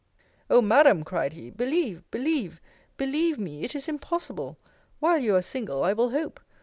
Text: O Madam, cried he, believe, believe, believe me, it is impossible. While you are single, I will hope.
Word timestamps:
O 0.49 0.63
Madam, 0.63 1.03
cried 1.03 1.33
he, 1.33 1.51
believe, 1.51 2.01
believe, 2.09 2.59
believe 2.97 3.37
me, 3.37 3.63
it 3.63 3.75
is 3.75 3.87
impossible. 3.87 4.57
While 4.99 5.19
you 5.19 5.35
are 5.35 5.43
single, 5.43 5.83
I 5.83 5.93
will 5.93 6.09
hope. 6.09 6.39